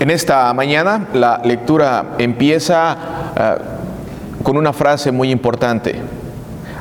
En 0.00 0.10
esta 0.10 0.54
mañana 0.54 1.08
la 1.12 1.40
lectura 1.44 2.14
empieza 2.18 2.96
eh, 3.36 3.54
con 4.44 4.56
una 4.56 4.72
frase 4.72 5.10
muy 5.10 5.32
importante. 5.32 5.96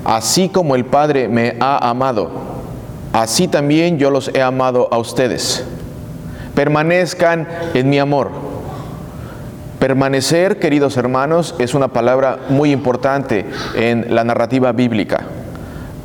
Así 0.06 0.50
como 0.50 0.76
el 0.76 0.86
Padre 0.86 1.28
me 1.28 1.56
ha 1.60 1.90
amado, 1.90 2.30
así 3.14 3.48
también 3.48 3.98
yo 3.98 4.12
los 4.12 4.30
he 4.36 4.42
amado 4.44 4.88
a 4.92 5.00
ustedes. 5.00 5.66
Permanezcan 6.54 7.48
en 7.74 7.90
mi 7.90 7.98
amor. 7.98 8.30
Permanecer, 9.80 10.60
queridos 10.60 10.96
hermanos, 10.96 11.56
es 11.58 11.74
una 11.74 11.88
palabra 11.88 12.38
muy 12.50 12.72
importante 12.72 13.46
en 13.76 14.14
la 14.14 14.24
narrativa 14.24 14.72
bíblica. 14.74 15.24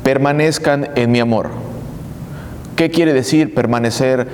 Permanezcan 0.03 0.89
en 0.95 1.13
mi 1.13 1.21
amor. 1.21 1.51
¿Qué 2.75 2.91
quiere 2.91 3.13
decir 3.13 3.55
permanecer 3.55 4.27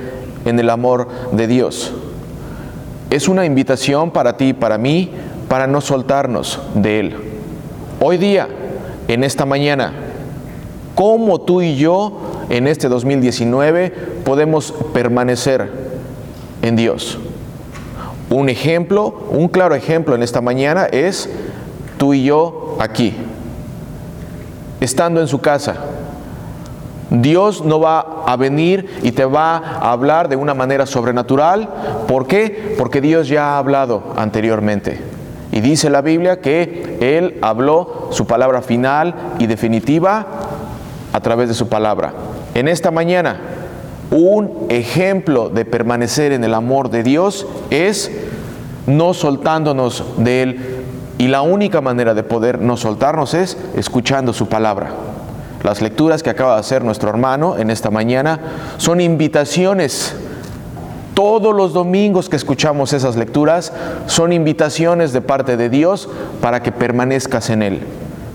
en 0.45 0.61
el 0.61 0.71
amor 0.71 1.09
de 1.33 1.49
Dios? 1.49 1.93
Es 3.11 3.27
una 3.27 3.47
invitación 3.47 4.11
para 4.11 4.37
ti 4.37 4.49
y 4.49 4.53
para 4.53 4.77
mí 4.77 5.11
para 5.49 5.67
no 5.67 5.81
soltarnos 5.81 6.61
de 6.75 7.01
Él. 7.01 7.17
Hoy 8.01 8.19
día, 8.19 8.49
en 9.09 9.25
esta 9.25 9.47
mañana, 9.47 9.93
¿cómo 10.95 11.41
tú 11.41 11.63
y 11.63 11.77
yo 11.77 12.21
en 12.51 12.67
este 12.67 12.89
2019 12.89 13.91
podemos 14.25 14.75
permanecer 14.93 15.71
en 16.61 16.77
Dios? 16.77 17.19
Un 18.29 18.51
ejemplo, 18.51 19.27
un 19.31 19.49
claro 19.49 19.75
ejemplo 19.75 20.15
en 20.15 20.23
esta 20.23 20.43
mañana 20.43 20.85
es 20.85 21.31
tú 21.97 22.13
y 22.13 22.25
yo 22.25 22.77
aquí, 22.79 23.15
estando 24.83 25.23
en 25.23 25.29
su 25.29 25.41
casa, 25.41 25.77
Dios 27.11 27.65
no 27.65 27.81
va 27.81 28.25
a 28.27 28.37
venir 28.37 28.99
y 29.03 29.13
te 29.13 29.25
va 29.25 29.57
a 29.57 29.93
hablar 29.93 30.29
de 30.29 30.37
una 30.37 30.55
manera 30.55 30.87
sobrenatural. 30.87 31.69
¿Por 32.07 32.27
qué? 32.27 32.75
Porque 32.77 33.01
Dios 33.01 33.29
ya 33.29 33.55
ha 33.55 33.59
hablado 33.59 34.13
anteriormente. 34.17 35.01
Y 35.51 35.61
dice 35.61 35.89
la 35.89 36.03
Biblia 36.03 36.41
que 36.41 36.99
Él 37.01 37.39
habló 37.41 38.09
su 38.11 38.27
palabra 38.27 38.61
final 38.61 39.15
y 39.39 39.47
definitiva 39.47 40.27
a 41.13 41.21
través 41.21 41.49
de 41.49 41.55
su 41.55 41.69
palabra. 41.69 42.13
En 42.55 42.69
esta 42.69 42.91
mañana, 42.91 43.41
un 44.11 44.67
ejemplo 44.69 45.49
de 45.49 45.65
permanecer 45.65 46.33
en 46.33 46.45
el 46.45 46.55
amor 46.55 46.91
de 46.91 47.03
Dios 47.03 47.47
es 47.71 48.11
no 48.87 49.15
soltándonos 49.15 50.05
de 50.19 50.43
Él. 50.43 50.85
Y 51.19 51.29
la 51.29 51.43
única 51.43 51.81
manera 51.81 52.15
de 52.15 52.23
poder 52.23 52.61
no 52.61 52.77
soltarnos 52.77 53.35
es 53.35 53.57
escuchando 53.75 54.33
su 54.33 54.49
palabra. 54.49 54.91
Las 55.63 55.83
lecturas 55.83 56.23
que 56.23 56.31
acaba 56.31 56.55
de 56.55 56.61
hacer 56.61 56.85
nuestro 56.85 57.11
hermano 57.11 57.57
en 57.59 57.71
esta 57.71 57.91
mañana 57.91 58.41
son 58.77 59.01
invitaciones. 59.01 60.15
Todos 61.15 61.55
los 61.55 61.73
domingos 61.73 62.29
que 62.29 62.37
escuchamos 62.37 62.93
esas 62.93 63.17
lecturas 63.17 63.73
son 64.07 64.33
invitaciones 64.33 65.13
de 65.13 65.21
parte 65.21 65.57
de 65.57 65.69
Dios 65.69 66.09
para 66.41 66.63
que 66.63 66.71
permanezcas 66.71 67.51
en 67.51 67.63
Él. 67.63 67.81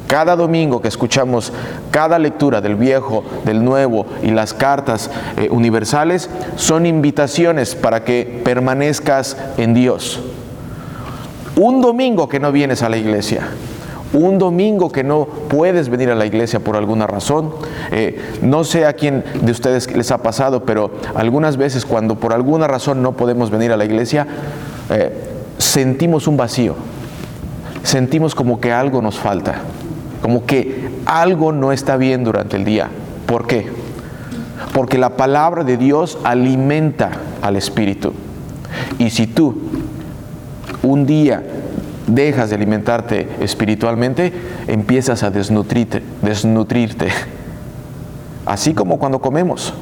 Cada 0.08 0.36
domingo 0.36 0.82
que 0.82 0.90
escuchamos 0.90 1.54
cada 1.90 2.20
lectura 2.20 2.62
del 2.62 2.76
Viejo, 2.76 3.24
del 3.46 3.64
Nuevo 3.64 4.06
y 4.22 4.32
las 4.32 4.54
cartas 4.54 5.10
eh, 5.38 5.48
universales 5.50 6.30
son 6.58 6.86
invitaciones 6.86 7.74
para 7.74 8.04
que 8.04 8.42
permanezcas 8.44 9.38
en 9.58 9.74
Dios. 9.74 10.20
Un 11.56 11.82
domingo 11.82 12.28
que 12.28 12.40
no 12.40 12.52
vienes 12.52 12.84
a 12.84 12.90
la 12.90 12.98
iglesia, 12.98 13.48
un 14.14 14.38
domingo 14.38 14.92
que 14.92 15.04
no 15.04 15.26
puedes 15.26 15.90
venir 15.90 16.10
a 16.10 16.16
la 16.16 16.26
iglesia 16.26 16.60
por 16.60 16.76
alguna 16.76 17.08
razón. 17.08 17.52
Eh, 17.92 18.20
no 18.42 18.64
sé 18.64 18.86
a 18.86 18.94
quién 18.94 19.24
de 19.42 19.52
ustedes 19.52 19.94
les 19.96 20.12
ha 20.12 20.20
pasado, 20.20 20.66
pero 20.66 20.92
algunas 21.16 21.58
veces 21.58 21.86
cuando 21.86 22.16
por 22.16 22.34
alguna 22.34 22.68
razón 22.68 23.02
no 23.02 23.14
podemos 23.14 23.50
venir 23.50 23.72
a 23.72 23.78
la 23.78 23.86
iglesia, 23.86 24.28
eh, 24.90 25.12
sentimos 25.58 26.28
un 26.28 26.38
vacío, 26.38 26.76
sentimos 27.84 28.36
como 28.36 28.60
que 28.60 28.72
algo 28.72 29.02
nos 29.02 29.18
falta, 29.18 29.56
como 30.22 30.46
que 30.46 30.90
algo 31.06 31.52
no 31.52 31.72
está 31.72 31.98
bien 31.98 32.24
durante 32.24 32.56
el 32.58 32.66
día. 32.66 32.90
¿Por 33.26 33.48
qué? 33.48 33.68
Porque 34.74 34.98
la 34.98 35.18
palabra 35.18 35.64
de 35.64 35.78
Dios 35.78 36.18
alimenta 36.24 37.12
al 37.42 37.56
espíritu. 37.56 38.14
Y 39.00 39.10
si 39.10 39.28
tú 39.28 39.56
un 40.82 41.06
día 41.06 41.44
dejas 42.08 42.50
de 42.50 42.56
alimentarte 42.56 43.28
espiritualmente, 43.40 44.34
empiezas 44.68 45.24
a 45.24 45.32
desnutrirte, 45.32 46.02
desnutrirte. 46.22 47.08
Así 48.46 48.74
como 48.74 49.00
cuando 49.00 49.20
comemos. 49.20 49.74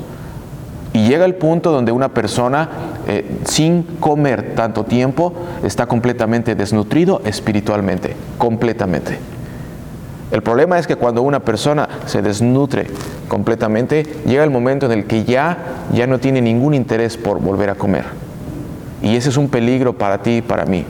Y 0.94 1.08
llega 1.08 1.26
el 1.26 1.36
punto 1.36 1.72
donde 1.72 1.92
una 1.92 2.10
persona 2.10 2.70
eh, 3.08 3.40
sin 3.46 3.84
comer 4.00 4.56
tanto 4.56 4.84
tiempo 4.84 5.34
está 5.64 5.86
completamente 5.86 6.54
desnutrido 6.54 7.22
espiritualmente, 7.24 8.16
completamente. 8.38 9.18
El 10.32 10.44
problema 10.44 10.80
es 10.80 10.88
que 10.88 10.96
cuando 10.96 11.22
una 11.22 11.42
persona 11.42 11.88
se 12.06 12.22
desnutre 12.22 12.88
completamente, 13.28 14.04
llega 14.26 14.44
el 14.44 14.50
momento 14.50 14.86
en 14.86 14.94
el 14.94 15.06
que 15.06 15.24
ya, 15.24 15.58
ya 15.94 16.08
no 16.08 16.20
tiene 16.20 16.42
ningún 16.42 16.74
interés 16.74 17.18
por 17.18 17.40
volver 17.42 17.70
a 17.70 17.76
comer. 17.76 18.06
Y 19.02 19.16
ese 19.16 19.30
es 19.30 19.38
un 19.38 19.50
peligro 19.50 19.98
para 19.98 20.22
ti 20.22 20.38
y 20.38 20.42
para 20.42 20.66
mí. 20.66 20.86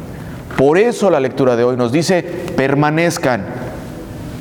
Por 0.58 0.78
eso 0.78 1.10
la 1.10 1.20
lectura 1.20 1.56
de 1.56 1.64
hoy 1.64 1.78
nos 1.78 1.92
dice, 1.92 2.24
permanezcan 2.56 3.46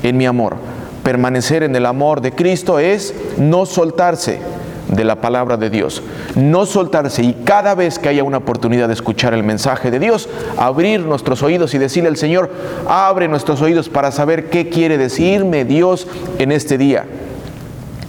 en 0.03 0.17
mi 0.17 0.27
amor. 0.27 0.57
Permanecer 1.03 1.63
en 1.63 1.75
el 1.77 1.87
amor 1.87 2.21
de 2.21 2.33
Cristo 2.33 2.79
es 2.79 3.15
no 3.39 3.65
soltarse 3.65 4.41
de 4.89 5.05
la 5.05 5.21
palabra 5.21 5.57
de 5.57 5.71
Dios, 5.71 6.03
no 6.35 6.67
soltarse 6.67 7.23
y 7.23 7.35
cada 7.45 7.75
vez 7.75 7.99
que 7.99 8.09
haya 8.09 8.25
una 8.25 8.39
oportunidad 8.39 8.89
de 8.89 8.95
escuchar 8.95 9.35
el 9.35 9.45
mensaje 9.45 9.91
de 9.91 10.01
Dios, 10.01 10.29
abrir 10.57 11.01
nuestros 11.01 11.43
oídos 11.43 11.75
y 11.75 11.79
decirle 11.79 12.09
al 12.09 12.17
Señor, 12.17 12.51
abre 12.89 13.29
nuestros 13.29 13.63
oídos 13.63 13.89
para 13.89 14.11
saber 14.11 14.51
qué 14.51 14.69
quiere 14.69 14.99
decirme 14.99 15.65
Dios 15.65 16.09
en 16.39 16.53
este 16.53 16.77
día. 16.77 17.07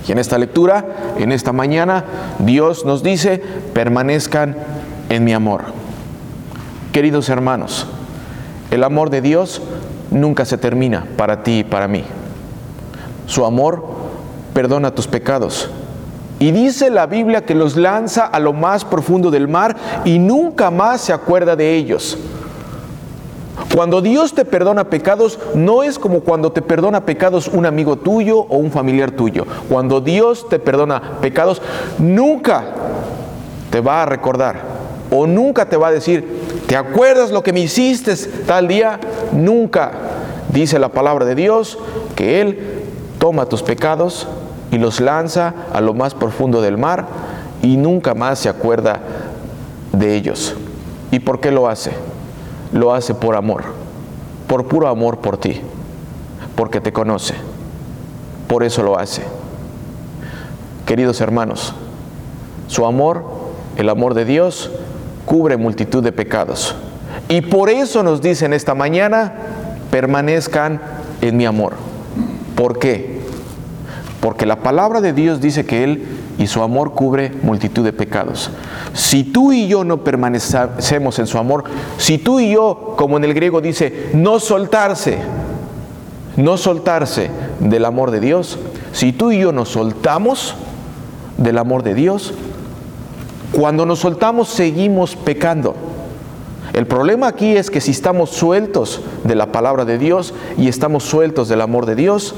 Y 0.08 0.12
en 0.12 0.18
esta 0.18 0.40
lectura, 0.40 0.86
en 1.20 1.32
esta 1.32 1.54
mañana, 1.54 2.06
Dios 2.40 2.86
nos 2.86 3.04
dice, 3.04 3.42
permanezcan 3.74 4.56
en 5.10 5.24
mi 5.24 5.34
amor. 5.34 5.81
Queridos 6.92 7.30
hermanos, 7.30 7.88
el 8.70 8.84
amor 8.84 9.10
de 9.10 9.22
Dios 9.22 9.62
nunca 10.12 10.44
se 10.44 10.58
termina 10.58 11.06
para 11.16 11.42
ti 11.42 11.60
y 11.60 11.64
para 11.64 11.88
mí. 11.88 12.04
Su 13.28 13.46
amor 13.46 13.86
perdona 14.54 14.94
tus 14.94 15.08
pecados. 15.08 15.70
Y 16.40 16.52
dice 16.52 16.90
la 16.90 17.06
Biblia 17.06 17.46
que 17.46 17.56
los 17.56 17.78
lanza 17.78 18.26
a 18.26 18.40
lo 18.40 18.52
más 18.52 18.84
profundo 18.84 19.32
del 19.32 19.48
mar 19.48 19.78
y 20.04 20.20
nunca 20.20 20.70
más 20.70 21.00
se 21.00 21.14
acuerda 21.14 21.56
de 21.56 21.76
ellos. 21.76 22.18
Cuando 23.74 24.02
Dios 24.02 24.34
te 24.34 24.44
perdona 24.44 24.90
pecados, 24.90 25.40
no 25.56 25.84
es 25.84 25.98
como 25.98 26.22
cuando 26.22 26.52
te 26.52 26.62
perdona 26.62 27.06
pecados 27.06 27.48
un 27.48 27.66
amigo 27.66 27.96
tuyo 27.96 28.40
o 28.40 28.58
un 28.58 28.70
familiar 28.70 29.12
tuyo. 29.12 29.46
Cuando 29.70 30.02
Dios 30.02 30.50
te 30.50 30.60
perdona 30.60 31.20
pecados, 31.22 31.62
nunca 32.00 32.66
te 33.70 33.80
va 33.80 34.04
a 34.04 34.06
recordar 34.06 34.82
o 35.12 35.28
nunca 35.28 35.70
te 35.70 35.78
va 35.78 35.90
a 35.90 35.92
decir, 35.92 36.41
¿Te 36.72 36.78
acuerdas 36.78 37.32
lo 37.32 37.44
que 37.44 37.52
me 37.52 37.60
hiciste 37.60 38.16
tal 38.48 38.70
día? 38.70 38.98
Nunca. 39.34 39.92
Dice 40.54 40.80
la 40.80 40.88
palabra 40.88 41.26
de 41.26 41.36
Dios 41.36 41.78
que 42.16 42.40
Él 42.40 42.86
toma 43.20 43.46
tus 43.48 43.62
pecados 43.62 44.26
y 44.72 44.78
los 44.78 45.02
lanza 45.02 45.54
a 45.74 45.82
lo 45.82 45.94
más 45.94 46.16
profundo 46.16 46.62
del 46.62 46.78
mar 46.78 47.08
y 47.62 47.76
nunca 47.76 48.14
más 48.14 48.40
se 48.40 48.48
acuerda 48.48 49.02
de 49.92 50.16
ellos. 50.16 50.56
¿Y 51.12 51.20
por 51.20 51.42
qué 51.42 51.52
lo 51.52 51.68
hace? 51.68 51.92
Lo 52.72 52.94
hace 52.94 53.14
por 53.14 53.36
amor, 53.36 53.66
por 54.48 54.66
puro 54.68 54.88
amor 54.88 55.18
por 55.18 55.38
ti, 55.38 55.60
porque 56.56 56.80
te 56.80 56.94
conoce. 56.94 57.34
Por 58.48 58.64
eso 58.64 58.82
lo 58.82 58.98
hace. 58.98 59.24
Queridos 60.86 61.20
hermanos, 61.20 61.74
su 62.68 62.86
amor, 62.86 63.26
el 63.76 63.90
amor 63.90 64.14
de 64.14 64.24
Dios, 64.24 64.72
cubre 65.26 65.58
multitud 65.58 66.04
de 66.04 66.12
pecados. 66.12 66.76
Y 67.30 67.42
por 67.42 67.70
eso 67.70 68.04
nos 68.04 68.22
dicen 68.22 68.54
esta 68.54 68.76
mañana, 68.76 69.34
permanezcan 69.90 70.82
en 71.22 71.38
mi 71.38 71.46
amor. 71.46 71.74
¿Por 72.56 72.80
qué? 72.80 73.22
Porque 74.20 74.46
la 74.46 74.58
palabra 74.58 75.02
de 75.02 75.14
Dios 75.14 75.42
dice 75.42 75.66
que 75.66 75.84
Él 75.84 76.06
y 76.38 76.48
su 76.48 76.62
amor 76.62 76.94
cubre 76.94 77.32
multitud 77.42 77.84
de 77.84 77.94
pecados. 77.94 78.52
Si 78.94 79.24
tú 79.24 79.52
y 79.52 79.68
yo 79.68 79.84
no 79.84 80.04
permanecemos 80.04 81.20
en 81.20 81.28
su 81.28 81.38
amor, 81.38 81.64
si 81.98 82.18
tú 82.18 82.40
y 82.40 82.52
yo, 82.52 82.96
como 82.98 83.18
en 83.18 83.24
el 83.24 83.34
griego 83.34 83.62
dice, 83.62 84.10
no 84.14 84.40
soltarse, 84.40 85.18
no 86.38 86.58
soltarse 86.58 87.30
del 87.60 87.86
amor 87.86 88.12
de 88.12 88.20
Dios, 88.20 88.60
si 88.94 89.12
tú 89.12 89.32
y 89.32 89.40
yo 89.40 89.52
nos 89.52 89.70
soltamos 89.70 90.56
del 91.38 91.58
amor 91.58 91.84
de 91.84 91.94
Dios, 91.94 92.34
cuando 93.52 93.86
nos 93.86 94.00
soltamos 94.00 94.50
seguimos 94.50 95.16
pecando. 95.16 95.76
El 96.74 96.88
problema 96.88 97.28
aquí 97.28 97.58
es 97.58 97.70
que 97.70 97.82
si 97.82 97.92
estamos 97.92 98.30
sueltos 98.30 99.02
de 99.24 99.36
la 99.36 99.52
palabra 99.52 99.84
de 99.84 99.98
Dios 99.98 100.34
y 100.58 100.70
estamos 100.70 101.04
sueltos 101.04 101.50
del 101.50 101.62
amor 101.62 101.86
de 101.86 101.96
Dios, 101.96 102.36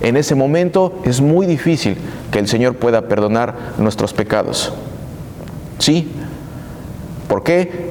en 0.00 0.16
ese 0.16 0.34
momento 0.34 0.92
es 1.04 1.20
muy 1.20 1.46
difícil 1.46 1.96
que 2.30 2.38
el 2.38 2.46
Señor 2.46 2.76
pueda 2.76 3.08
perdonar 3.08 3.56
nuestros 3.78 4.12
pecados. 4.12 4.72
Sí, 5.78 6.12
¿Por 7.28 7.42
qué? 7.42 7.90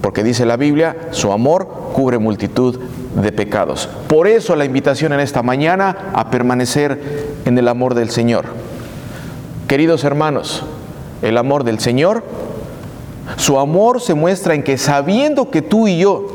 Porque 0.00 0.22
dice 0.22 0.44
la 0.46 0.56
Biblia, 0.56 1.08
su 1.10 1.32
amor 1.32 1.66
cubre 1.94 2.18
multitud 2.18 2.78
de 3.20 3.32
pecados. 3.32 3.88
Por 4.08 4.26
eso 4.28 4.54
la 4.56 4.64
invitación 4.64 5.12
en 5.12 5.20
esta 5.20 5.42
mañana 5.42 6.10
a 6.12 6.30
permanecer 6.30 7.26
en 7.44 7.56
el 7.56 7.68
amor 7.68 7.94
del 7.94 8.10
Señor. 8.10 8.44
Queridos 9.66 10.04
hermanos, 10.04 10.64
el 11.24 11.38
amor 11.38 11.64
del 11.64 11.80
Señor, 11.80 12.22
su 13.36 13.58
amor 13.58 14.00
se 14.00 14.14
muestra 14.14 14.54
en 14.54 14.62
que 14.62 14.76
sabiendo 14.76 15.50
que 15.50 15.62
tú 15.62 15.88
y 15.88 15.98
yo 15.98 16.26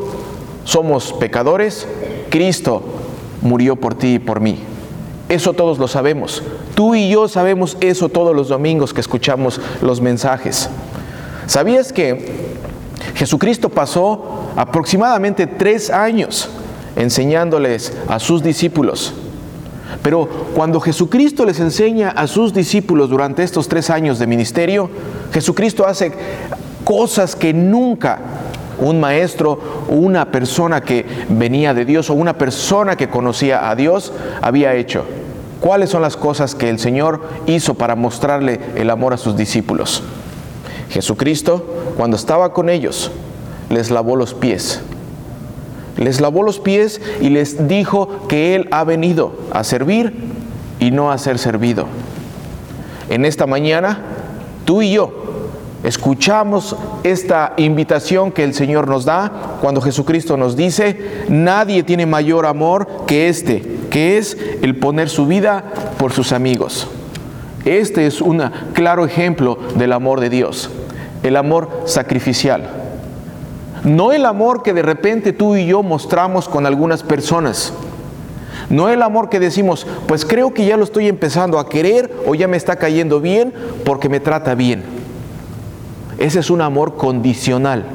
somos 0.63 1.13
pecadores, 1.13 1.87
Cristo 2.29 2.81
murió 3.41 3.75
por 3.75 3.93
ti 3.93 4.15
y 4.15 4.19
por 4.19 4.39
mí. 4.39 4.59
Eso 5.29 5.53
todos 5.53 5.77
lo 5.77 5.87
sabemos. 5.87 6.41
Tú 6.73 6.95
y 6.95 7.07
yo 7.07 7.27
sabemos 7.27 7.77
eso 7.81 8.09
todos 8.09 8.35
los 8.35 8.47
domingos 8.47 8.93
que 8.93 9.01
escuchamos 9.01 9.61
los 9.81 10.01
mensajes. 10.01 10.69
¿Sabías 11.45 11.93
que 11.93 12.57
Jesucristo 13.13 13.69
pasó 13.69 14.49
aproximadamente 14.55 15.45
tres 15.45 15.91
años 15.91 16.49
enseñándoles 16.95 17.93
a 18.07 18.19
sus 18.19 18.41
discípulos? 18.41 19.13
Pero 20.01 20.27
cuando 20.55 20.79
Jesucristo 20.79 21.45
les 21.45 21.59
enseña 21.59 22.09
a 22.09 22.27
sus 22.27 22.53
discípulos 22.53 23.09
durante 23.09 23.43
estos 23.43 23.67
tres 23.67 23.89
años 23.89 24.19
de 24.19 24.27
ministerio, 24.27 24.89
Jesucristo 25.33 25.85
hace 25.85 26.11
cosas 26.83 27.35
que 27.35 27.53
nunca 27.53 28.19
un 28.79 28.99
maestro 28.99 29.59
una 29.89 30.31
persona 30.31 30.81
que 30.81 31.05
venía 31.29 31.73
de 31.73 31.85
Dios 31.85 32.09
o 32.09 32.13
una 32.13 32.37
persona 32.37 32.95
que 32.95 33.09
conocía 33.09 33.69
a 33.69 33.75
Dios 33.75 34.13
había 34.41 34.73
hecho. 34.75 35.05
¿Cuáles 35.59 35.89
son 35.89 36.01
las 36.01 36.15
cosas 36.15 36.55
que 36.55 36.69
el 36.69 36.79
Señor 36.79 37.21
hizo 37.45 37.73
para 37.73 37.95
mostrarle 37.95 38.59
el 38.75 38.89
amor 38.89 39.13
a 39.13 39.17
sus 39.17 39.35
discípulos? 39.35 40.03
Jesucristo, 40.89 41.65
cuando 41.97 42.15
estaba 42.15 42.53
con 42.53 42.69
ellos, 42.69 43.11
les 43.69 43.91
lavó 43.91 44.15
los 44.15 44.33
pies. 44.33 44.81
Les 45.99 46.21
lavó 46.21 46.43
los 46.43 46.59
pies 46.59 47.01
y 47.19 47.29
les 47.29 47.67
dijo 47.67 48.27
que 48.29 48.55
Él 48.55 48.69
ha 48.71 48.85
venido 48.85 49.33
a 49.51 49.65
servir 49.65 50.13
y 50.79 50.91
no 50.91 51.11
a 51.11 51.17
ser 51.17 51.37
servido. 51.37 51.87
En 53.09 53.25
esta 53.25 53.45
mañana, 53.45 53.99
tú 54.63 54.81
y 54.81 54.93
yo 54.93 55.11
escuchamos 55.83 56.75
esta 57.03 57.53
invitación 57.57 58.31
que 58.31 58.45
el 58.45 58.53
Señor 58.53 58.87
nos 58.87 59.03
da 59.03 59.57
cuando 59.61 59.81
Jesucristo 59.81 60.37
nos 60.37 60.55
dice, 60.55 61.25
nadie 61.27 61.83
tiene 61.83 62.05
mayor 62.05 62.45
amor 62.45 62.87
que 63.05 63.27
este, 63.27 63.79
que 63.89 64.17
es 64.17 64.37
el 64.61 64.77
poner 64.77 65.09
su 65.09 65.27
vida 65.27 65.65
por 65.97 66.13
sus 66.13 66.31
amigos. 66.31 66.87
Este 67.65 68.07
es 68.07 68.21
un 68.21 68.41
claro 68.73 69.05
ejemplo 69.05 69.59
del 69.75 69.91
amor 69.91 70.21
de 70.21 70.29
Dios, 70.29 70.69
el 71.23 71.35
amor 71.35 71.69
sacrificial. 71.85 72.88
No 73.83 74.11
el 74.11 74.25
amor 74.25 74.63
que 74.63 74.73
de 74.73 74.81
repente 74.81 75.33
tú 75.33 75.55
y 75.55 75.65
yo 75.65 75.83
mostramos 75.83 76.49
con 76.49 76.65
algunas 76.65 77.03
personas. 77.03 77.73
No 78.69 78.89
el 78.89 79.01
amor 79.01 79.29
que 79.29 79.39
decimos, 79.39 79.87
pues 80.07 80.25
creo 80.25 80.53
que 80.53 80.65
ya 80.65 80.77
lo 80.77 80.83
estoy 80.83 81.07
empezando 81.07 81.57
a 81.57 81.69
querer 81.69 82.13
o 82.27 82.35
ya 82.35 82.47
me 82.47 82.57
está 82.57 82.75
cayendo 82.75 83.19
bien 83.19 83.53
porque 83.83 84.09
me 84.09 84.19
trata 84.19 84.53
bien. 84.53 84.83
Ese 86.19 86.39
es 86.39 86.49
un 86.49 86.61
amor 86.61 86.95
condicional. 86.95 87.85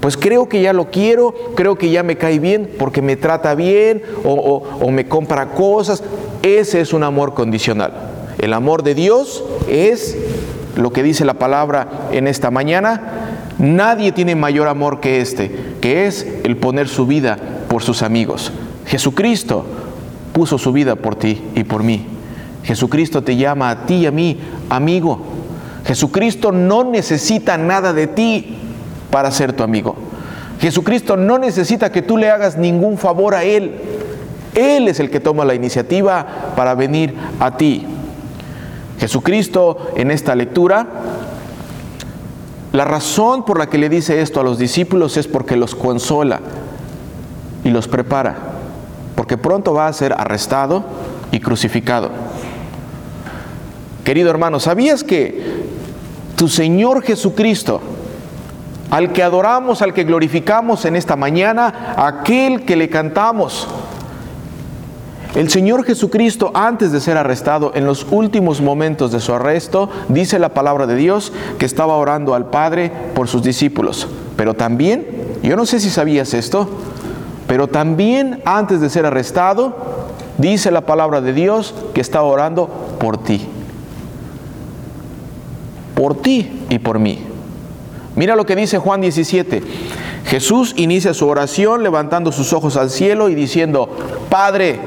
Pues 0.00 0.16
creo 0.16 0.48
que 0.48 0.62
ya 0.62 0.72
lo 0.72 0.90
quiero, 0.90 1.34
creo 1.56 1.76
que 1.76 1.90
ya 1.90 2.04
me 2.04 2.16
cae 2.16 2.38
bien 2.38 2.70
porque 2.78 3.02
me 3.02 3.16
trata 3.16 3.56
bien 3.56 4.02
o, 4.22 4.90
me 4.92 5.08
compra 5.08 5.48
cosas. 5.48 6.04
Ese 6.42 6.80
es 6.80 6.92
un 6.92 7.02
amor 7.02 7.34
condicional. 7.34 7.92
El 8.38 8.52
amor 8.52 8.84
de 8.84 8.94
Dios 8.94 9.42
es 9.66 10.16
lo 10.76 10.92
que 10.92 11.02
dice 11.02 11.24
la 11.24 11.34
palabra 11.34 12.08
en 12.12 12.28
esta 12.28 12.52
mañana. 12.52 13.35
Nadie 13.58 14.12
tiene 14.12 14.34
mayor 14.34 14.68
amor 14.68 15.00
que 15.00 15.20
este, 15.20 15.50
que 15.80 16.06
es 16.06 16.26
el 16.44 16.56
poner 16.56 16.88
su 16.88 17.06
vida 17.06 17.38
por 17.68 17.82
sus 17.82 18.02
amigos. 18.02 18.52
Jesucristo 18.86 19.64
puso 20.32 20.58
su 20.58 20.72
vida 20.72 20.96
por 20.96 21.16
ti 21.16 21.42
y 21.54 21.64
por 21.64 21.82
mí. 21.82 22.06
Jesucristo 22.64 23.22
te 23.22 23.36
llama 23.36 23.70
a 23.70 23.86
ti 23.86 23.94
y 23.94 24.06
a 24.06 24.10
mí, 24.10 24.38
amigo. 24.68 25.20
Jesucristo 25.86 26.52
no 26.52 26.84
necesita 26.84 27.56
nada 27.56 27.92
de 27.92 28.06
ti 28.06 28.58
para 29.10 29.30
ser 29.30 29.52
tu 29.52 29.62
amigo. 29.62 29.96
Jesucristo 30.60 31.16
no 31.16 31.38
necesita 31.38 31.92
que 31.92 32.02
tú 32.02 32.16
le 32.16 32.30
hagas 32.30 32.58
ningún 32.58 32.98
favor 32.98 33.34
a 33.34 33.44
Él. 33.44 33.76
Él 34.54 34.88
es 34.88 35.00
el 35.00 35.10
que 35.10 35.20
toma 35.20 35.44
la 35.44 35.54
iniciativa 35.54 36.52
para 36.56 36.74
venir 36.74 37.14
a 37.40 37.56
ti. 37.56 37.86
Jesucristo 38.98 39.92
en 39.96 40.10
esta 40.10 40.34
lectura, 40.34 40.86
la 42.76 42.84
razón 42.84 43.46
por 43.46 43.58
la 43.58 43.70
que 43.70 43.78
le 43.78 43.88
dice 43.88 44.20
esto 44.20 44.38
a 44.38 44.44
los 44.44 44.58
discípulos 44.58 45.16
es 45.16 45.26
porque 45.26 45.56
los 45.56 45.74
consola 45.74 46.40
y 47.64 47.70
los 47.70 47.88
prepara, 47.88 48.36
porque 49.14 49.38
pronto 49.38 49.72
va 49.72 49.86
a 49.86 49.92
ser 49.94 50.12
arrestado 50.12 50.84
y 51.32 51.40
crucificado. 51.40 52.10
Querido 54.04 54.28
hermano, 54.28 54.60
¿sabías 54.60 55.04
que 55.04 55.64
tu 56.36 56.48
Señor 56.48 57.02
Jesucristo, 57.02 57.80
al 58.90 59.10
que 59.10 59.22
adoramos, 59.22 59.80
al 59.80 59.94
que 59.94 60.04
glorificamos 60.04 60.84
en 60.84 60.96
esta 60.96 61.16
mañana, 61.16 61.94
aquel 61.96 62.66
que 62.66 62.76
le 62.76 62.90
cantamos. 62.90 63.68
El 65.36 65.50
Señor 65.50 65.84
Jesucristo, 65.84 66.50
antes 66.54 66.90
de 66.90 67.00
ser 67.00 67.16
arrestado, 67.16 67.70
en 67.74 67.86
los 67.86 68.06
últimos 68.10 68.60
momentos 68.60 69.12
de 69.12 69.20
su 69.20 69.32
arresto, 69.32 69.88
dice 70.08 70.40
la 70.40 70.48
palabra 70.48 70.88
de 70.88 70.96
Dios 70.96 71.32
que 71.58 71.66
estaba 71.66 71.94
orando 71.94 72.34
al 72.34 72.46
Padre 72.46 72.90
por 73.14 73.28
sus 73.28 73.44
discípulos. 73.44 74.08
Pero 74.36 74.54
también, 74.54 75.06
yo 75.44 75.54
no 75.54 75.66
sé 75.66 75.78
si 75.78 75.90
sabías 75.90 76.34
esto, 76.34 76.68
pero 77.46 77.68
también 77.68 78.42
antes 78.44 78.80
de 78.80 78.90
ser 78.90 79.06
arrestado, 79.06 79.76
dice 80.38 80.72
la 80.72 80.86
palabra 80.86 81.20
de 81.20 81.32
Dios 81.32 81.74
que 81.94 82.00
estaba 82.00 82.26
orando 82.26 82.68
por 82.98 83.18
ti 83.18 83.46
por 85.96 86.20
ti 86.20 86.66
y 86.68 86.78
por 86.78 86.98
mí. 87.00 87.18
Mira 88.14 88.36
lo 88.36 88.46
que 88.46 88.54
dice 88.54 88.78
Juan 88.78 89.00
17. 89.00 89.62
Jesús 90.26 90.74
inicia 90.76 91.14
su 91.14 91.26
oración 91.26 91.82
levantando 91.82 92.32
sus 92.32 92.52
ojos 92.52 92.76
al 92.76 92.90
cielo 92.90 93.30
y 93.30 93.34
diciendo, 93.34 93.88
Padre, 94.28 94.78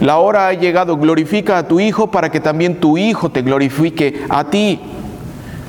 la 0.00 0.18
hora 0.18 0.48
ha 0.48 0.52
llegado, 0.54 0.96
glorifica 0.96 1.58
a 1.58 1.68
tu 1.68 1.80
Hijo 1.80 2.10
para 2.10 2.30
que 2.30 2.40
también 2.40 2.80
tu 2.80 2.98
Hijo 2.98 3.30
te 3.30 3.42
glorifique 3.42 4.24
a 4.28 4.44
ti. 4.50 4.80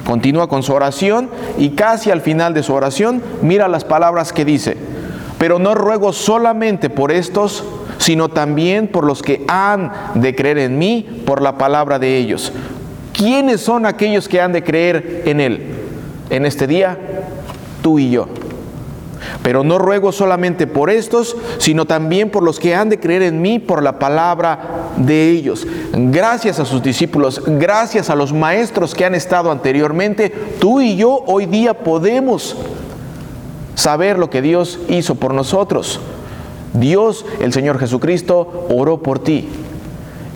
Continúa 0.05 0.47
con 0.47 0.63
su 0.63 0.73
oración 0.73 1.29
y 1.57 1.71
casi 1.71 2.11
al 2.11 2.21
final 2.21 2.53
de 2.53 2.63
su 2.63 2.73
oración 2.73 3.21
mira 3.41 3.67
las 3.67 3.85
palabras 3.85 4.33
que 4.33 4.45
dice, 4.45 4.75
pero 5.37 5.59
no 5.59 5.75
ruego 5.75 6.11
solamente 6.11 6.89
por 6.89 7.11
estos, 7.11 7.63
sino 7.97 8.29
también 8.29 8.87
por 8.87 9.05
los 9.05 9.21
que 9.21 9.43
han 9.47 9.91
de 10.15 10.35
creer 10.35 10.57
en 10.57 10.79
mí 10.79 11.23
por 11.25 11.41
la 11.41 11.57
palabra 11.57 11.99
de 11.99 12.17
ellos, 12.17 12.51
¿Quiénes 13.13 13.61
son 13.61 13.85
aquellos 13.85 14.27
que 14.27 14.41
han 14.41 14.51
de 14.51 14.63
creer 14.63 15.23
en 15.25 15.39
Él? 15.39 15.61
En 16.29 16.45
este 16.45 16.65
día, 16.65 16.97
tú 17.81 17.99
y 17.99 18.09
yo. 18.09 18.27
Pero 19.43 19.63
no 19.63 19.77
ruego 19.77 20.11
solamente 20.11 20.67
por 20.67 20.89
estos, 20.89 21.35
sino 21.57 21.85
también 21.85 22.29
por 22.29 22.43
los 22.43 22.59
que 22.59 22.75
han 22.75 22.89
de 22.89 22.99
creer 22.99 23.23
en 23.23 23.41
mí 23.41 23.59
por 23.59 23.83
la 23.83 23.99
palabra 23.99 24.91
de 24.97 25.29
ellos. 25.29 25.65
Gracias 25.93 26.59
a 26.59 26.65
sus 26.65 26.81
discípulos, 26.83 27.41
gracias 27.45 28.09
a 28.09 28.15
los 28.15 28.33
maestros 28.33 28.93
que 28.93 29.05
han 29.05 29.15
estado 29.15 29.51
anteriormente, 29.51 30.29
tú 30.59 30.81
y 30.81 30.95
yo 30.95 31.23
hoy 31.27 31.45
día 31.45 31.73
podemos 31.73 32.55
saber 33.75 34.19
lo 34.19 34.29
que 34.29 34.41
Dios 34.41 34.79
hizo 34.89 35.15
por 35.15 35.33
nosotros. 35.33 35.99
Dios, 36.73 37.25
el 37.39 37.51
Señor 37.51 37.79
Jesucristo, 37.79 38.67
oró 38.69 39.01
por 39.01 39.19
ti. 39.19 39.49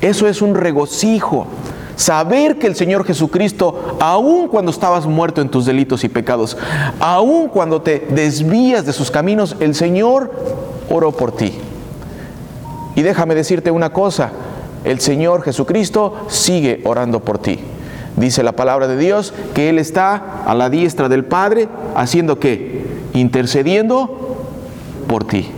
Eso 0.02 0.28
es 0.28 0.42
un 0.42 0.56
regocijo. 0.56 1.48
Saber 1.96 2.60
que 2.60 2.68
el 2.68 2.76
Señor 2.76 3.06
Jesucristo, 3.06 3.98
aun 4.00 4.48
cuando 4.48 4.72
estabas 4.72 5.06
muerto 5.06 5.42
en 5.42 5.50
tus 5.50 5.66
delitos 5.66 6.04
y 6.04 6.10
pecados, 6.10 6.58
aun 7.00 7.48
cuando 7.48 7.82
te 7.82 8.06
desvías 8.10 8.86
de 8.86 8.94
sus 8.94 9.12
caminos, 9.12 9.56
el 9.60 9.76
Señor 9.76 10.32
oró 10.90 11.12
por 11.12 11.32
ti. 11.32 11.54
Y 12.96 13.02
déjame 13.02 13.36
decirte 13.36 13.72
una 13.72 13.92
cosa, 13.92 14.32
el 14.84 15.00
Señor 15.00 15.42
Jesucristo 15.44 16.26
sigue 16.28 16.82
orando 16.84 17.22
por 17.22 17.38
ti. 17.38 17.60
Dice 18.18 18.44
la 18.44 18.54
palabra 18.54 18.88
de 18.88 18.98
Dios 18.98 19.34
que 19.54 19.70
Él 19.70 19.80
está 19.80 20.44
a 20.46 20.56
la 20.56 20.70
diestra 20.70 21.10
del 21.10 21.26
Padre 21.26 21.68
haciendo 21.96 22.40
qué? 22.40 22.86
Intercediendo 23.14 24.38
por 25.08 25.26
ti. 25.26 25.50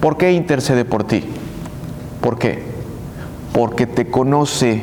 ¿Por 0.00 0.16
qué 0.16 0.32
intercede 0.32 0.84
por 0.84 1.04
ti? 1.04 1.24
¿Por 2.20 2.38
qué? 2.38 2.62
Porque 3.52 3.86
te 3.86 4.10
conoce 4.10 4.82